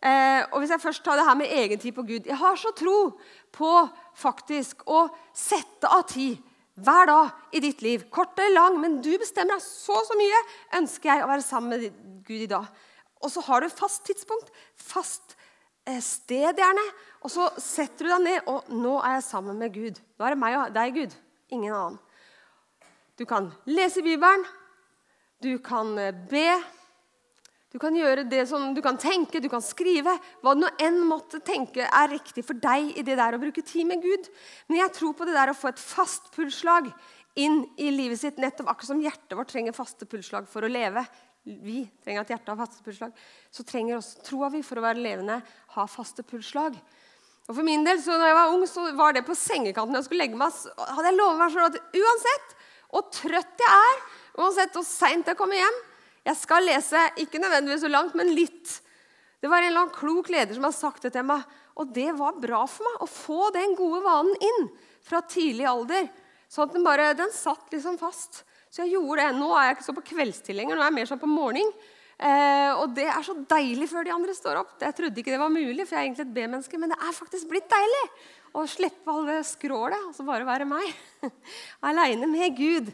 [0.05, 2.59] Eh, og hvis jeg først tar det her med egen tid på Gud Jeg har
[2.61, 3.17] så tro
[3.57, 3.71] på
[4.13, 6.37] faktisk å sette av tid
[6.77, 8.05] hver dag i ditt liv.
[8.13, 10.43] Kort eller lang, men du bestemmer deg så så mye.
[10.77, 12.69] Ønsker jeg å være sammen med Gud i dag.
[13.25, 15.37] Og så har du fast tidspunkt, fast
[15.89, 16.85] eh, sted gjerne.
[17.25, 20.03] Og så setter du deg ned, og nå er jeg sammen med Gud.
[20.19, 21.17] Nå er det meg og deg, Gud.
[21.57, 21.99] Ingen annen.
[23.17, 24.45] Du kan lese Bibelen.
[25.41, 26.51] Du kan eh, be.
[27.77, 30.15] Du kan gjøre det som du kan tenke, du kan skrive.
[30.41, 33.61] Hva du nå enn måtte tenke er riktig for deg i det der å bruke
[33.61, 34.31] tid med Gud.
[34.71, 36.89] Men jeg tror på det der å få et fast pulsslag
[37.37, 41.03] inn i livet sitt, nettopp akkurat som hjertet vårt trenger faste pulsslag for å leve.
[41.45, 43.19] Vi trenger at hjertet har faste pulsslag.
[43.53, 45.37] Så trenger også troa vi for å være levende
[45.75, 46.79] ha faste pulsslag.
[47.45, 50.09] Og for min del, så når jeg var ung, så var det på sengekanten jeg
[50.09, 50.57] skulle legge meg.
[50.81, 52.57] Hadde jeg lovet meg selv at uansett
[52.89, 54.01] hvor trøtt jeg er,
[54.41, 55.79] uansett hvor seint jeg kommer hjem,
[56.27, 58.81] jeg skal lese, ikke nødvendigvis så langt, men litt.
[59.41, 61.45] Det var en eller annen klok leder som har sagt det til meg.
[61.77, 64.71] Og det var bra for meg å få den gode vanen inn
[65.07, 66.09] fra tidlig alder.
[66.51, 68.43] Sånn at den bare, den satt liksom fast.
[68.73, 69.37] Så jeg gjorde det.
[69.37, 70.79] Nå er jeg ikke så på kveldstid lenger.
[70.79, 71.71] Nå er jeg mer sånn på morgen.
[72.17, 74.75] Eh, og det er så deilig før de andre står opp.
[74.81, 77.17] Jeg trodde ikke det var mulig, for jeg er egentlig et B-menneske, men det er
[77.17, 78.03] faktisk blitt deilig
[78.57, 80.89] å slippe alle skrålet og så bare være meg.
[81.89, 82.89] Aleine med Gud.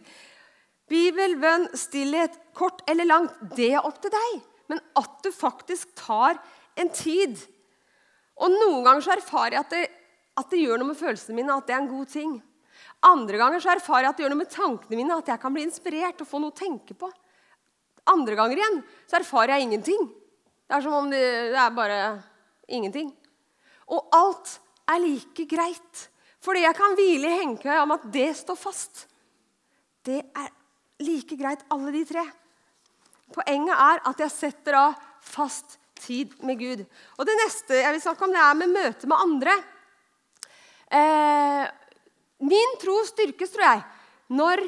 [0.91, 4.39] Bibel, bønn, stillhet, kort eller langt, det er opp til deg.
[4.71, 6.41] Men at du faktisk tar
[6.81, 7.37] en tid.
[8.41, 9.83] Og Noen ganger så erfarer jeg at det,
[10.41, 12.33] at det gjør noe med følelsene mine, at det er en god ting.
[13.05, 15.55] Andre ganger så erfarer jeg at det gjør noe med tankene mine, at jeg kan
[15.55, 17.11] bli inspirert og få noe å tenke på.
[18.11, 20.09] Andre ganger igjen så erfarer jeg ingenting.
[20.67, 21.99] Det er som om det, det er bare
[22.73, 23.13] ingenting.
[23.93, 24.57] Og alt
[24.91, 26.07] er like greit.
[26.43, 29.05] Fordi jeg kan hvile i hengekøya om at det står fast.
[30.03, 30.49] Det er
[31.05, 32.25] like greit, alle de tre.
[33.33, 36.83] Poenget er at jeg setter av fast tid med Gud.
[37.19, 39.55] Og Det neste jeg vil snakke om, det er med møte med andre.
[40.93, 41.65] Eh,
[42.43, 43.85] min tro styrkes, tror jeg,
[44.35, 44.65] når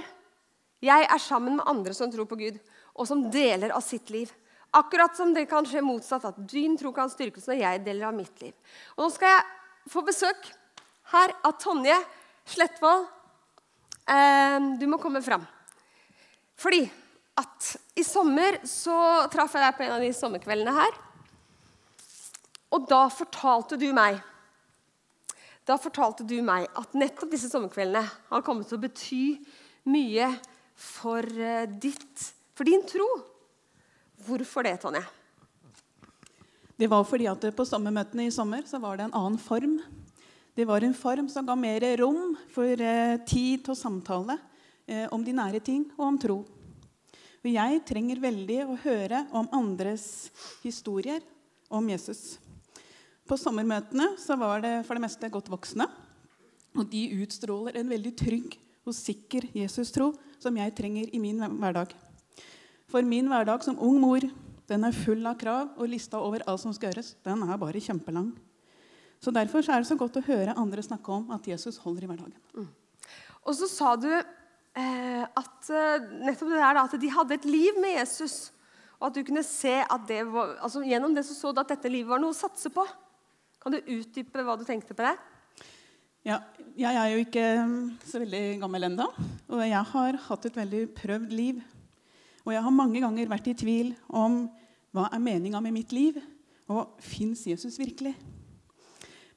[0.84, 2.58] jeg er sammen med andre som tror på Gud,
[2.94, 4.30] og som deler av sitt liv.
[4.74, 8.16] Akkurat som det kan skje motsatt, at din tro kan styrkes når jeg deler av
[8.16, 8.54] mitt liv.
[8.96, 10.48] Og Nå skal jeg få besøk
[11.14, 11.98] her av Tonje
[12.54, 13.06] Slettvold.
[14.04, 15.44] Eh, du må komme fram.
[16.60, 16.84] Fordi
[17.40, 18.96] at i sommer så
[19.32, 21.00] traff jeg deg på en av de sommerkveldene her.
[22.74, 24.22] Og da fortalte du meg
[25.64, 29.22] da fortalte du meg at nettopp disse sommerkveldene har kommet til å bety
[29.88, 30.26] mye
[30.76, 33.06] for, eh, ditt, for din tro.
[34.26, 35.04] Hvorfor det, Tonje?
[36.76, 39.80] Det var fordi at På sommermøtene i sommer så var det en annen form.
[40.54, 44.38] Det var en form som ga mer rom for eh, tid til å samtale
[45.12, 46.36] om de nære ting og om tro.
[47.44, 50.30] Og jeg trenger veldig å høre om andres
[50.62, 51.24] historier
[51.72, 52.38] om Jesus.
[53.24, 55.86] På sommermøtene så var det for det meste godt voksne.
[56.74, 60.10] Og de utstråler en veldig trygg og sikker Jesus-tro
[60.42, 61.92] som jeg trenger i min hverdag.
[62.90, 64.24] For min hverdag som ung mor
[64.68, 67.82] den er full av krav, og lista over alt som skal gjøres, den er bare
[67.84, 68.30] kjempelang.
[69.20, 72.08] Så Derfor er det så godt å høre andre snakke om at Jesus holder i
[72.08, 72.40] hverdagen.
[72.56, 72.70] Mm.
[73.44, 74.24] Og så sa du eh,
[74.74, 78.52] at eh, nettopp det der, at de hadde et liv med Jesus.
[78.98, 81.70] Og at du kunne se at det var, altså Gjennom det så, så du at
[81.74, 82.86] dette livet var noe å satse på.
[83.62, 85.14] Kan du utdype hva du tenkte på det?
[86.24, 86.38] Ja,
[86.72, 89.06] jeg er jo ikke mm, så veldig gammel ennå.
[89.52, 91.58] Og jeg har hatt et veldig prøvd liv.
[92.44, 94.46] Og jeg har mange ganger vært i tvil om
[94.94, 96.16] hva er meninga med mitt liv.
[96.72, 98.14] Og fins Jesus virkelig?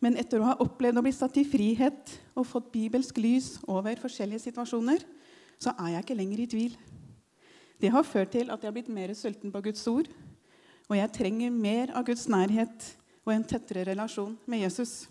[0.04, 4.00] Men etter å ha opplevd å bli satt i frihet og fått bibelsk lys over
[4.00, 5.04] forskjellige situasjoner,
[5.62, 6.78] så er jeg ikke lenger i tvil.
[7.78, 10.10] Det har ført til at jeg har blitt mer sulten på Guds ord.
[10.88, 12.92] Og jeg trenger mer av Guds nærhet
[13.26, 15.08] og en tettere relasjon med Jesus.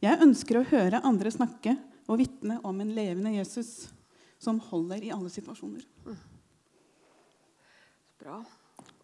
[0.00, 1.76] Jeg ønsker å høre andre snakke
[2.10, 3.90] og vitne om en levende Jesus
[4.40, 5.84] som holder i alle situasjoner.
[8.20, 8.40] Bra.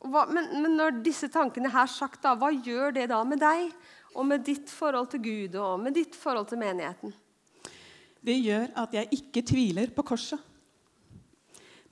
[0.06, 3.70] Hva, men, men, når disse tankene her sagt, da, hva gjør det da med deg?
[4.16, 7.14] og med ditt forhold til Gud og med ditt forhold til menigheten?
[8.26, 10.40] Det gjør at jeg ikke tviler på korset.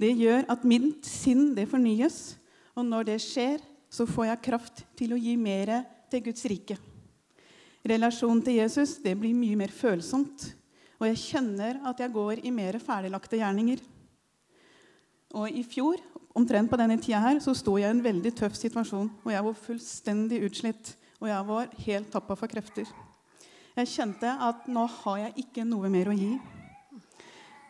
[0.01, 2.35] Det gjør at mitt sinn det fornyes,
[2.75, 5.71] og når det skjer, så får jeg kraft til å gi mer
[6.11, 6.77] til Guds rike.
[7.87, 10.49] Relasjonen til Jesus det blir mye mer følsomt,
[10.99, 13.85] og jeg kjenner at jeg går i mer ferdiglagte gjerninger.
[15.39, 16.03] Og I fjor
[16.35, 19.47] omtrent på denne tida her, så sto jeg i en veldig tøff situasjon, og jeg
[19.47, 22.89] var fullstendig utslitt og jeg var helt tappa for krefter.
[23.75, 26.37] Jeg kjente at nå har jeg ikke noe mer å gi.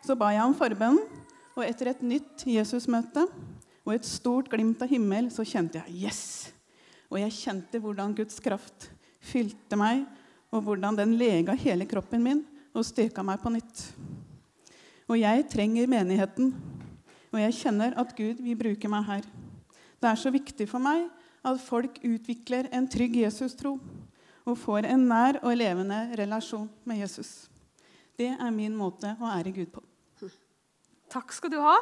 [0.05, 0.99] Så ba jeg om forbønn,
[1.55, 3.23] og etter et nytt Jesusmøte
[3.85, 6.21] og et stort glimt av himmel, så kjente jeg yes!
[7.09, 8.89] Og jeg kjente hvordan Guds kraft
[9.25, 10.03] fylte meg,
[10.53, 13.81] og hvordan den lega hele kroppen min og styrka meg på nytt.
[15.09, 16.53] Og jeg trenger menigheten,
[17.33, 19.25] og jeg kjenner at Gud vil bruke meg her.
[19.97, 21.07] Det er så viktig for meg
[21.45, 23.79] at folk utvikler en trygg Jesus-tro
[24.45, 27.49] og får en nær og levende relasjon med Jesus.
[28.15, 29.81] Det er min måte å ære Gud på.
[31.11, 31.75] Takk skal du ha.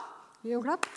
[0.44, 0.88] Gi en klapp.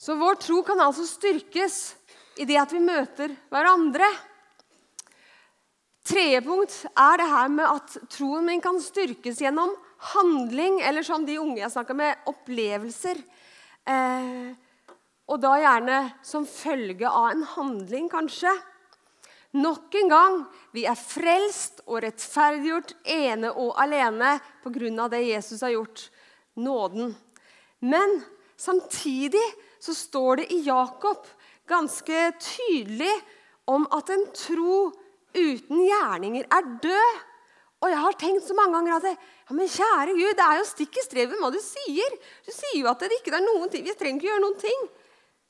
[0.00, 1.76] Så vår tro kan altså styrkes
[2.40, 4.08] i det at vi møter hverandre.
[6.08, 11.26] Tredje punkt er det her med at troen min kan styrkes gjennom handling, eller som
[11.26, 13.20] de unge jeg snakka med, opplevelser.
[13.88, 14.50] Eh,
[15.30, 18.52] og da gjerne som følge av en handling, kanskje.
[19.60, 20.36] Nok en gang
[20.74, 25.08] vi er frelst og rettferdiggjort ene og alene pga.
[25.08, 26.10] det Jesus har gjort.
[26.54, 27.14] Nåden.
[27.78, 28.22] Men
[28.56, 29.46] samtidig
[29.78, 31.26] så står det i Jakob
[31.66, 33.12] ganske tydelig
[33.64, 34.90] om at en tro
[35.34, 37.20] uten gjerninger er død.
[37.80, 40.66] Og jeg har tenkt så mange ganger at ja, men kjære Gud, det er jo
[40.68, 42.12] stikk i strevet med hva du sier.
[42.46, 44.84] Du sier jo at det ikke er noen ting, vi trenger ikke gjøre noen ting.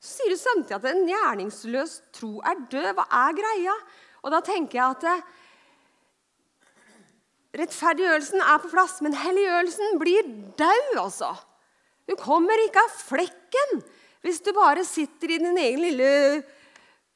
[0.01, 2.89] Så sier du samtidig at en gjerningsløs tro er død.
[2.97, 3.75] Hva er greia?
[4.25, 5.37] Og da tenker jeg at
[7.61, 11.33] Rettferdiggjørelsen er på plass, men helliggjørelsen blir daud, altså.
[12.07, 13.81] Du kommer ikke av flekken
[14.25, 16.09] hvis du bare sitter i din egen lille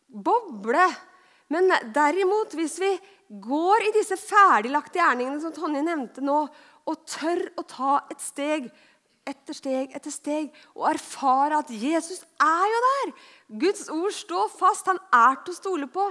[0.05, 0.85] boble.
[1.53, 2.91] Men derimot, hvis vi
[3.29, 6.43] går i disse ferdiglagte gjerningene som Tonje nevnte nå,
[6.85, 8.69] og tør å ta et steg
[9.25, 13.13] etter steg etter steg og erfare at Jesus er jo der.
[13.65, 14.89] Guds ord står fast.
[14.91, 16.05] Han er til å stole på.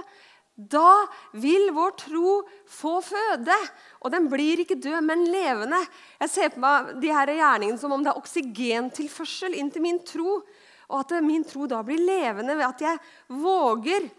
[0.55, 2.33] Da vil vår tro
[2.71, 3.55] få føde.
[4.03, 5.79] Og den blir ikke død, men levende.
[6.19, 10.03] Jeg ser på meg de her gjerningene som om det er oksygentilførsel inn til min
[10.07, 10.41] tro.
[10.91, 14.11] Og at min tro da blir levende ved at jeg våger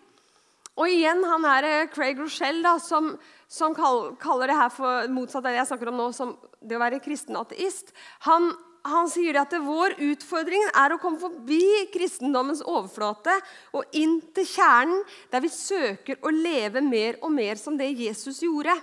[0.77, 3.14] og igjen han her eh, Craig Rochelle, da, som,
[3.48, 6.82] som kaller det her for motsatt av det jeg snakker om nå, som det å
[6.82, 7.92] være kristen ateist.
[8.26, 8.50] Han,
[8.87, 13.37] han sier at vår utfordring er å komme forbi kristendommens overflate
[13.76, 18.42] og inn til kjernen, der vi søker å leve mer og mer som det Jesus
[18.42, 18.74] gjorde.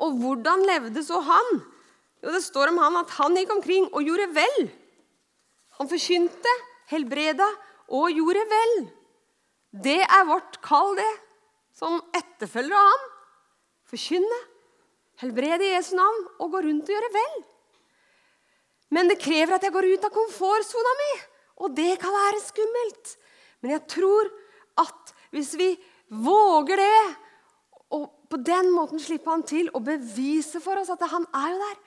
[0.00, 1.60] Og hvordan levde så han?
[2.20, 4.70] Jo, Det står om han at han gikk omkring og gjorde vel.
[5.78, 6.54] Han forkynte,
[6.90, 7.46] helbreda
[7.94, 8.74] og gjorde vel.
[9.70, 11.12] Det er vårt kall, det,
[11.78, 13.09] som etterfølger av ham.
[13.90, 14.40] Forkynne,
[15.20, 17.40] helbrede i Jesu navn og gå rundt og gjøre vel.
[18.94, 21.10] Men det krever at jeg går ut av komfortsona mi,
[21.62, 23.16] og det kan være skummelt.
[23.60, 24.30] Men jeg tror
[24.80, 25.74] at hvis vi
[26.10, 27.02] våger det,
[27.94, 31.62] og på den måten slippe han til og bevise for oss at han er jo
[31.62, 31.78] der,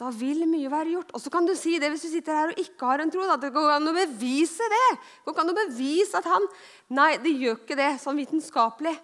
[0.00, 1.12] da vil mye være gjort.
[1.14, 3.22] Og så kan du si det hvis du sitter her og ikke har en tro.
[3.30, 4.88] At det går an å bevise det.
[5.22, 6.48] Går an å bevise at han
[6.94, 8.94] Nei, det gjør ikke det sånn vitenskapelig.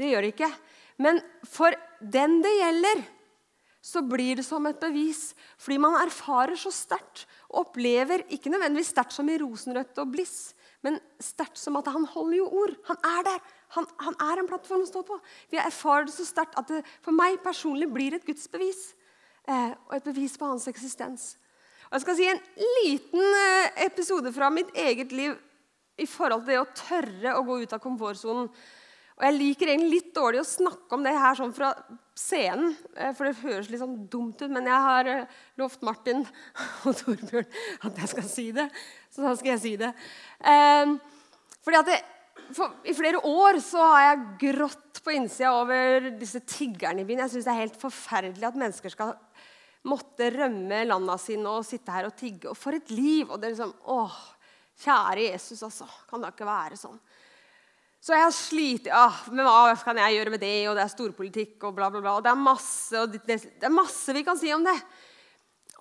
[0.00, 0.50] Det gjør det ikke.
[1.02, 3.02] Men for den det gjelder,
[3.82, 5.32] så blir det som et bevis.
[5.58, 10.52] Fordi man erfarer så sterkt og opplever ikke nødvendigvis sterkt som i rosenrødt og bliss,
[10.86, 12.76] men sterkt som at han holder jo ord.
[12.88, 13.44] Han er der.
[13.76, 15.18] Han, han er en plattform å stå på.
[15.50, 18.90] Vi erfarer det så sterkt at det for meg personlig blir et gudsbevis
[19.48, 21.32] eh, og et bevis på hans eksistens.
[21.88, 22.42] Og jeg skal si En
[22.82, 25.34] liten eh, episode fra mitt eget liv
[26.00, 28.48] i forhold til det å tørre å gå ut av komfortsonen.
[29.22, 31.68] Og jeg liker egentlig litt dårlig å snakke om det her sånn fra
[32.18, 36.24] scenen, eh, for det høres litt sånn dumt ut, men jeg har eh, lovt Martin
[36.88, 37.46] og Torbjørn
[37.86, 38.66] at jeg skal si det.
[39.14, 39.92] Så da skal jeg si det.
[40.42, 40.96] Eh,
[41.62, 42.00] fordi at det,
[42.50, 47.22] for, I flere år så har jeg grått på innsida over disse tiggerne i byen.
[47.22, 49.14] Jeg syns det er helt forferdelig at mennesker skal
[49.86, 52.50] måtte rømme landa sine og sitte her og tigge.
[52.50, 53.30] Og for et liv!
[53.30, 54.20] Og det er liksom Åh,
[54.82, 55.86] kjære Jesus, altså.
[56.10, 56.98] Kan det ikke være sånn?
[58.02, 60.56] Så jeg har slitt ah, Men hva kan jeg gjøre med det?
[60.66, 62.16] Og det er storpolitikk og bla, bla, bla.
[62.18, 64.74] Og det er masse, det, det er masse vi kan si om det.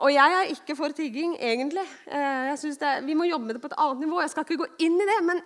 [0.01, 1.85] Og jeg er ikke for tigging, egentlig.
[2.09, 4.21] Eh, jeg synes Vi må jobbe med det på et annet nivå.
[4.21, 5.17] Jeg skal ikke gå inn i det.
[5.25, 5.41] Men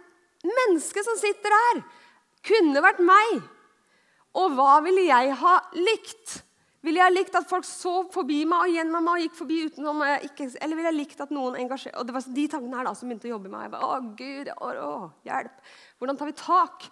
[0.45, 1.83] mennesket som sitter der,
[2.45, 3.39] kunne vært meg.
[4.35, 6.41] Og hva ville jeg ha likt?
[6.85, 10.03] Ville jeg likt at folk så forbi meg og gjennom meg og gikk forbi utenom
[10.27, 12.93] ikke, Eller ville jeg likt at noen engasjerte Og det var de tankene her da
[12.93, 13.63] som begynte å jobbe med meg.
[13.65, 15.55] Jeg bare, å, Gud, å, å, hjelp.
[15.99, 16.87] Hvordan tar vi tak?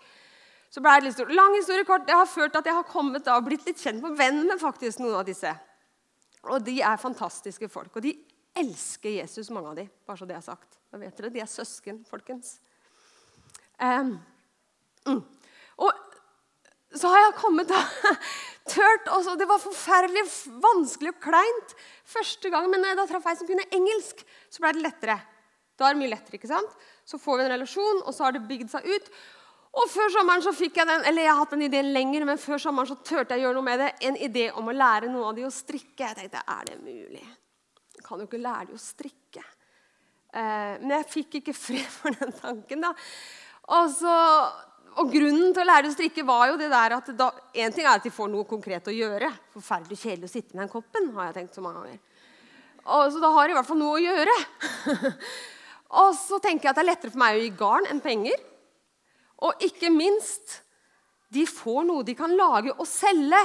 [0.74, 1.30] Så ble det litt stor.
[1.30, 2.06] Lang historie kort.
[2.08, 5.04] Det har til at jeg har kommet da, blitt litt kjent med venn med faktisk
[5.04, 5.52] noen av disse.
[6.50, 7.94] Og de er fantastiske folk.
[7.96, 8.16] Og de
[8.58, 10.80] elsker Jesus, mange av de, bare så det er sagt.
[10.92, 12.58] Da vet dere, De er søsken, folkens.
[13.78, 14.16] Um,
[15.08, 15.22] mm.
[15.82, 15.92] Og
[16.94, 17.80] så har jeg kommet da,
[18.74, 20.26] tørt også, Det var forferdelig
[20.62, 22.70] vanskelig og kleint første gang.
[22.72, 25.20] Men da traff jeg som kunne engelsk, så ble det lettere.
[25.78, 26.76] Da er det mye lettere, ikke sant?
[27.06, 29.10] Så får vi en relasjon, og så har det bygd seg ut.
[29.74, 32.42] Og før sommeren så fikk jeg den, eller jeg har hatt den ideen lenger, men
[32.42, 33.92] før sommeren så turte jeg å gjøre noe med det.
[34.10, 36.04] En idé om å lære noen av de å strikke.
[36.04, 37.24] Jeg tenkte, er det mulig?
[37.98, 39.46] Jeg kan jo ikke lære de å strikke.
[40.34, 42.86] Eh, men jeg fikk ikke fred for den tanken.
[42.86, 42.94] da.
[43.74, 44.14] Og så
[45.02, 47.74] og grunnen til å lære de å strikke var jo det der at da, En
[47.74, 49.32] ting er at de får noe konkret å gjøre.
[49.56, 51.10] Forferdelig kjedelig å sitte med den koppen.
[51.16, 52.00] har jeg tenkt så mange ganger.
[52.84, 54.38] Og, så da har de i hvert fall noe å gjøre.
[55.94, 58.40] og så tenker jeg at det er lettere for meg å gi garn enn penger.
[59.44, 60.60] Og ikke minst
[61.34, 63.42] de får noe de kan lage og selge.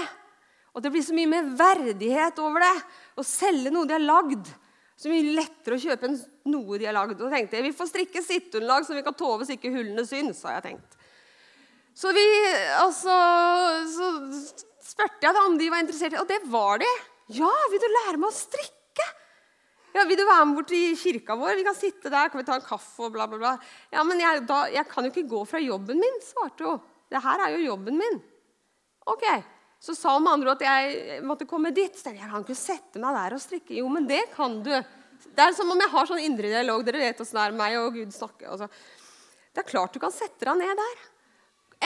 [0.77, 2.75] Og det blir så mye mer verdighet over det.
[3.19, 4.51] Å selge noe de har lagd.
[4.99, 6.17] Så mye lettere å kjøpe enn
[6.53, 7.21] noe de har lagd.
[7.21, 10.43] Og tenkte jeg, Vi får strikke sitteunderlag så vi kan tove så ikke hullene syns.
[10.47, 10.97] har jeg tenkt.
[11.99, 12.25] Så vi
[12.79, 13.15] altså,
[13.91, 14.11] så
[14.87, 16.91] spurte jeg om de var interessert, og det var de.
[17.35, 18.78] Ja, vil du lære meg å strikke?
[19.99, 21.57] Ja, 'Vil du være med bort i kirka vår?
[21.59, 22.29] Vi kan sitte der.
[22.31, 23.59] Kan vi ta en kaffe?' og bla, bla, bla.
[23.91, 26.81] 'Ja, men jeg, da, jeg kan jo ikke gå fra jobben min', svarte hun.
[27.11, 28.23] 'Det her er jo jobben min.'
[29.07, 29.25] Ok,
[29.81, 31.95] Så sa hun med andre ord at jeg måtte komme dit.
[31.95, 33.75] Så jeg, kan ikke sette meg der og strikke.
[33.79, 34.71] Jo, men det kan du.
[34.71, 36.83] Det er som om jeg har sånn indre dialog.
[36.85, 38.51] Dere vet åssen det er meg og Gud snakker.
[38.51, 38.67] Altså.
[39.55, 41.07] Det er klart du kan sette deg ned der.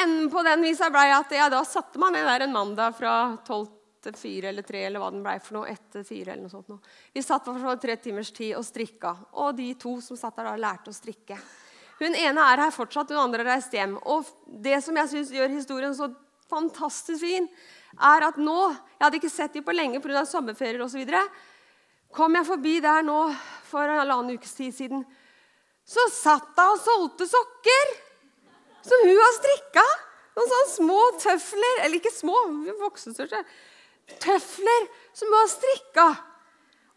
[0.02, 3.36] Enden på den visa blei at jeg da satte meg ned der en mandag fra
[3.44, 3.68] 12
[4.02, 5.70] etter fire eller tre eller hva den blei for noe.
[5.70, 6.68] etter fire eller noe sånt.
[6.68, 6.80] Noe.
[7.14, 9.14] Vi satt for tre timers tid og strikka.
[9.38, 11.38] Og de to som satt der, da, lærte å strikke.
[12.00, 13.94] Hun ene er her fortsatt, hun andre har reist hjem.
[14.10, 16.10] Og det som jeg syns gjør historien så
[16.50, 17.48] fantastisk fin,
[18.00, 20.24] er at nå Jeg hadde ikke sett dem på lenge pga.
[20.26, 21.06] sommerferier osv.
[22.12, 23.34] Kom jeg forbi der nå
[23.64, 25.04] for en halvannen ukes tid siden,
[25.84, 27.94] så satt hun og solgte sokker
[28.82, 29.84] som hun har strikka.
[30.36, 32.36] Noen sånne små tøfler Eller ikke små,
[32.80, 33.42] voksenstørrelse.
[34.20, 36.06] Tøfler som hun har strikka.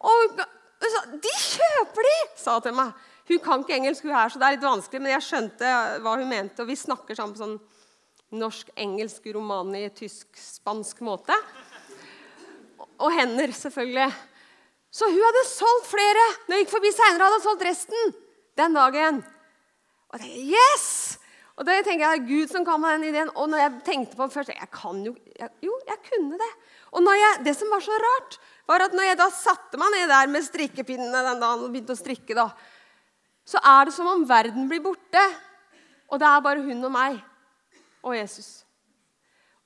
[0.06, 3.06] Og hun sa de kjøper de, sa hun til meg.
[3.26, 5.72] Hun kan ikke engelsk, hun her, så det er litt vanskelig, men jeg skjønte
[6.04, 6.62] hva hun mente.
[6.62, 7.58] Og vi snakker sammen på sånn
[8.36, 11.38] norsk-engelsk, romani, tysk-spansk måte.
[13.02, 14.10] Og hender, selvfølgelig.
[14.94, 16.28] Så hun hadde solgt flere.
[16.46, 18.14] Når jeg gikk forbi seinere, hadde hun solgt resten
[18.62, 19.24] den dagen.
[20.14, 20.86] Og det, yes!
[21.56, 23.32] Og det tenker jeg er Gud som kom meg den ideen.
[23.40, 26.50] Og når jeg tenkte på det først jeg kan jo, jeg, jo, jeg kunne det.
[26.96, 30.12] Og jeg, det som var så rart, var at når jeg da satte meg ned
[30.12, 32.50] der med strikkepinnene den dagen og begynte å strikke, da,
[33.46, 35.24] så er det som om verden blir borte.
[36.12, 37.22] Og det er bare hun og meg
[38.06, 38.50] og Jesus.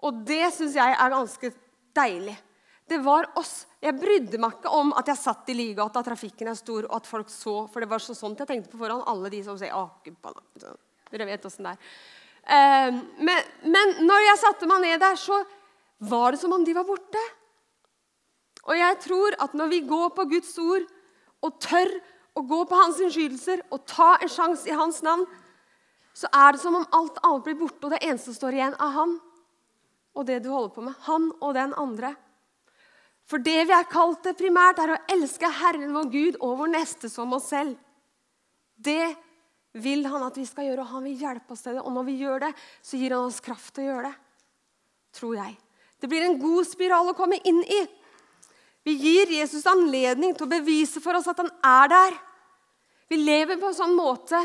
[0.05, 1.51] Og det syns jeg er ganske
[1.97, 2.35] deilig.
[2.89, 3.63] Det var oss.
[3.83, 7.09] Jeg brydde meg ikke om at jeg satt i Ligata, trafikken er stor, og at
[7.09, 7.63] folk så.
[7.69, 10.17] For det var så sånt jeg tenkte på foran alle de som sier Å, gud,
[11.11, 11.89] dere vet åssen det er.
[12.55, 15.41] Ehm, men, men når jeg satte meg ned der, så
[16.09, 17.21] var det som om de var borte.
[18.69, 20.85] Og jeg tror at når vi går på Guds ord
[21.45, 21.91] og tør
[22.37, 25.25] å gå på hans innskytelser og ta en sjanse i hans navn,
[26.13, 28.75] så er det som om alt annet blir borte, og det eneste som står igjen,
[28.75, 29.19] er han
[30.17, 30.97] og det du holder på med.
[31.05, 32.13] Han og den andre.
[33.29, 36.71] For det vi er kalt til primært, er å elske Herren vår Gud og vår
[36.73, 37.77] neste som oss selv.
[38.75, 39.13] Det
[39.77, 41.83] vil han at vi skal gjøre, og han vil hjelpe oss til det.
[41.85, 44.15] Og når vi gjør det, så gir han oss kraft til å gjøre det.
[45.19, 45.55] Tror jeg.
[45.99, 47.83] Det blir en god spiral å komme inn i.
[48.87, 52.17] Vi gir Jesus anledning til å bevise for oss at han er der.
[53.09, 54.39] Vi lever på en sånn måte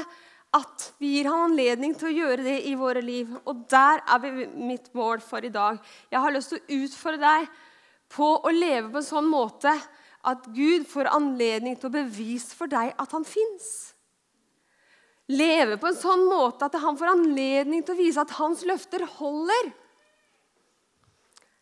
[0.55, 3.31] at vi gir han anledning til å gjøre det i våre liv.
[3.47, 5.81] Og der er vi mitt mål for i dag.
[6.11, 7.49] Jeg har lyst til å utfordre deg
[8.14, 9.72] på å leve på en sånn måte
[10.25, 13.94] at Gud får anledning til å bevise for deg at han fins.
[15.33, 19.07] Leve på en sånn måte at han får anledning til å vise at hans løfter
[19.16, 19.70] holder.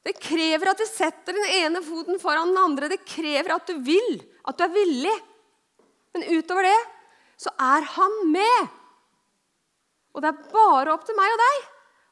[0.02, 2.90] Det krever at du setter den ene foten foran den andre.
[2.90, 5.14] Det krever at du vil, at du er villig.
[6.12, 6.80] Men utover det
[7.42, 8.72] så er han med.
[10.12, 11.68] Og det er bare opp til meg og deg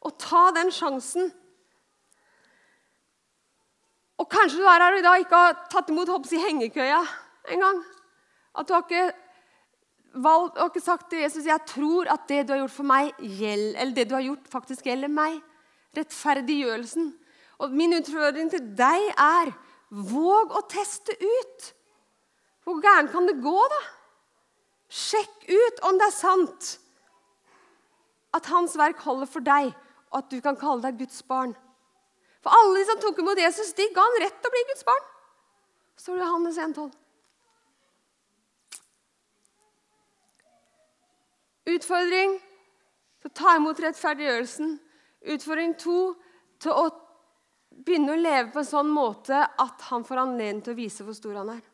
[0.07, 1.32] å ta den sjansen.
[4.20, 7.01] Og kanskje du er her i dag og ikke har tatt imot hoppsi hengekøya
[7.53, 7.82] engang.
[8.57, 9.05] At du har ikke,
[10.12, 13.74] valgt, og sagt til Jesus jeg tror at det du har gjort for meg, gjeld,
[13.76, 15.40] eller det du har gjort, faktisk gjelder meg.
[15.96, 17.11] Rettferdiggjørelsen.
[17.61, 19.52] Og min utfordring til deg er
[19.90, 21.70] våg å teste ut.
[22.64, 23.80] Hvor gærent kan det gå, da?
[24.90, 26.70] Sjekk ut om det er sant
[28.34, 29.72] at hans verk holder for deg,
[30.11, 31.54] og at du kan kalle deg Guds barn.
[32.40, 34.86] For alle de som tok imot Jesus, de ga han rett til å bli Guds
[34.86, 35.08] barn.
[36.00, 36.90] Står det i Johannes 1,12.
[41.68, 42.38] Utfordring
[43.20, 44.76] til å ta imot rettferdiggjørelsen.
[45.34, 45.98] Utfordring to
[46.61, 46.86] til å
[47.80, 51.16] begynne å leve på en sånn måte at han får anledning til å vise hvor
[51.16, 51.66] stor han er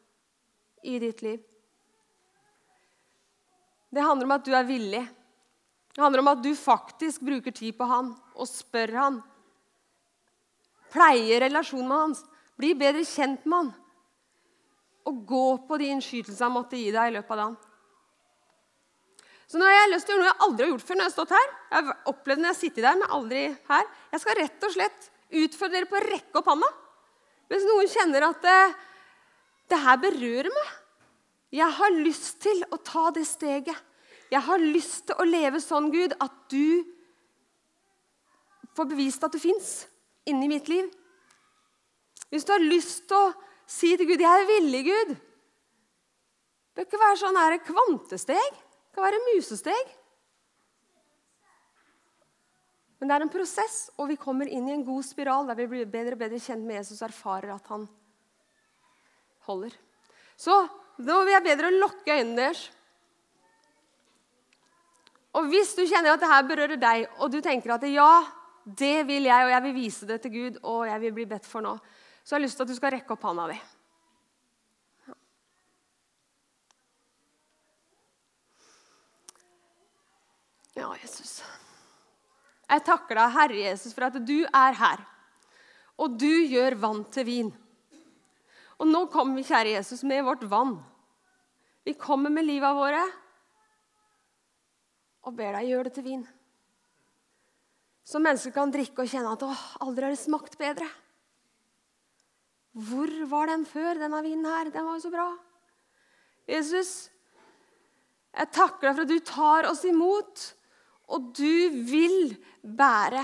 [0.86, 1.40] i ditt liv.
[3.90, 5.02] Det handler om at du er villig.
[5.94, 9.20] Det handler om at du faktisk bruker tid på han og spør han.
[10.92, 12.20] Pleier relasjonen med hans.
[12.56, 13.70] Bli bedre kjent med han.
[15.08, 17.56] Og gå på de innskytelsene han måtte gi deg i løpet av dagen.
[19.46, 20.96] Så nå har jeg lyst til å gjøre noe jeg aldri har gjort før.
[20.96, 21.52] når Jeg har stått her.
[21.70, 23.92] Jeg har opplevd når jeg har sittet der, men aldri her.
[24.12, 25.08] Jeg skal rett og slett
[25.42, 26.70] utfordre dere på å rekke opp handa.
[27.46, 28.58] Hvis noen kjenner at det,
[29.70, 30.72] det her berører meg.
[31.54, 33.78] Jeg har lyst til å ta det steget.
[34.32, 36.82] Jeg har lyst til å leve sånn, Gud, at du
[38.76, 39.86] får bevist at du fins
[40.26, 40.90] inni mitt liv.
[42.34, 43.34] Hvis du har lyst til å
[43.66, 45.16] si til Gud 'Jeg er villig, Gud'
[46.76, 48.56] Det bør ikke være sånn her kvantesteg.
[48.96, 49.90] Kan være musesteg.
[52.96, 55.66] Men det er en prosess, og vi kommer inn i en god spiral der vi
[55.68, 57.84] blir bedre og bedre kjent med Jesus og erfarer at han
[59.44, 59.76] holder.
[60.40, 60.56] Så
[61.04, 62.64] nå vil jeg bedre å lukke øynene deres.
[65.36, 68.24] Og hvis du kjenner at det her berører deg, og du tenker at ja,
[68.64, 71.44] det vil jeg, og jeg vil vise det til Gud, og jeg vil bli bedt
[71.44, 71.76] for nå,
[72.24, 73.58] så har jeg lyst til at du skal rekke opp hånda di.
[80.76, 81.40] Ja, Jesus.
[82.66, 85.04] Jeg takker deg, Herre Jesus, for at du er her.
[85.96, 87.52] Og du gjør vann til vin.
[88.76, 90.76] Og nå kommer vi, kjære Jesus, med vårt vann.
[91.86, 93.04] Vi kommer med livet våre
[95.26, 96.22] og ber deg gjøre det til vin.
[98.06, 100.86] Så mennesker kan drikke og kjenne at åh, aldri har det smakt bedre.
[102.76, 104.70] Hvor var den før, denne vinen her?
[104.70, 105.26] Den var jo så bra.
[106.46, 106.92] Jesus,
[108.36, 110.44] jeg takker deg for at du tar oss imot
[111.06, 113.22] og du vil bære.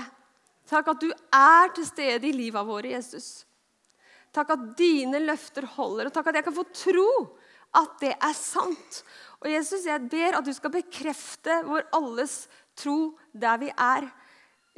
[0.69, 3.43] Takk at du er til stede i livet vårt, Jesus.
[4.33, 7.09] Takk at dine løfter holder, og takk at jeg kan få tro
[7.73, 9.01] at det er sant.
[9.41, 12.43] Og Jesus, jeg ber at du skal bekrefte vår alles
[12.79, 14.07] tro der vi er.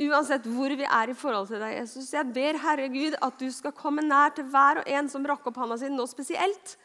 [0.05, 2.09] Uansett hvor vi er i forhold til deg, Jesus.
[2.11, 5.45] Jeg ber Herre Gud at du skal komme nær til hver og en som rakk
[5.47, 6.75] opp handa si nå spesielt.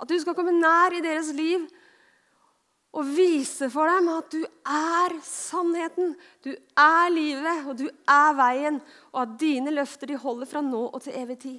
[0.00, 1.66] At du skal komme nær i deres liv
[2.96, 8.78] og vise for dem at du er sannheten, du er livet, og du er veien,
[9.12, 11.58] og at dine løfter de holder fra nå og til evig tid.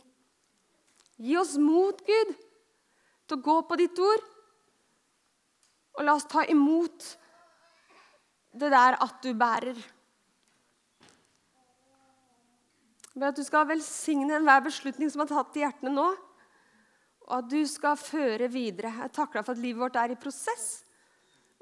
[1.22, 2.34] Gi oss mot, Gud,
[3.28, 4.26] til å gå på ditt ord.
[5.98, 7.06] Og la oss ta imot
[8.58, 9.78] det der at du bærer.
[13.14, 16.10] Jeg ber at du skal velsigne enhver beslutning som er tatt i hjertene nå,
[17.28, 18.94] og at du skal føre videre.
[19.04, 20.87] Jeg takker deg for at livet vårt er i prosess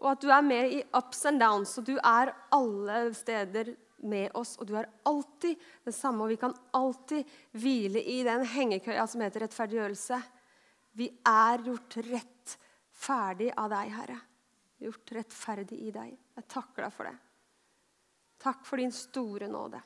[0.02, 1.78] og at du er med i ups and downs.
[1.80, 3.74] Og du er alle steder
[4.06, 6.26] med oss, og du er alltid det samme.
[6.26, 10.20] Og vi kan alltid hvile i den hengekøya som heter rettferdiggjørelse.
[11.00, 12.58] Vi er gjort rett
[12.96, 14.20] ferdig av deg, Herre.
[14.84, 16.12] Gjort rettferdig i deg.
[16.36, 17.16] Jeg takker deg for det.
[18.46, 19.80] Takk for din store nåde.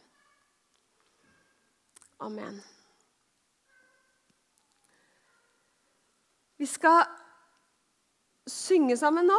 [2.26, 2.60] Amen.
[6.60, 7.06] Vi skal
[8.50, 9.38] synge sammen nå.